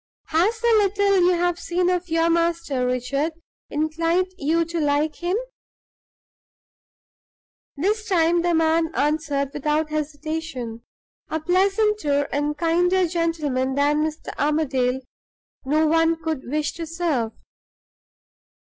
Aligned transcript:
"Has 0.29 0.59
the 0.61 0.73
little 0.79 1.21
you 1.27 1.33
have 1.33 1.59
seen 1.59 1.87
of 1.91 2.09
your 2.09 2.27
master, 2.27 2.87
Richard, 2.87 3.33
inclined 3.69 4.31
you 4.39 4.65
to 4.65 4.79
like 4.79 5.17
him?" 5.17 5.37
he 7.75 7.83
asked. 7.85 7.97
This 7.99 8.09
time 8.09 8.41
the 8.41 8.55
man 8.55 8.89
answered 8.95 9.51
without 9.53 9.91
hesitation, 9.91 10.81
"A 11.29 11.39
pleasanter 11.39 12.23
and 12.31 12.57
kinder 12.57 13.07
gentleman 13.07 13.75
than 13.75 14.03
Mr. 14.03 14.35
Armadale 14.39 15.01
no 15.65 15.85
one 15.85 16.15
could 16.15 16.49
wish 16.49 16.71
to 16.73 16.87
serve." 16.87 17.33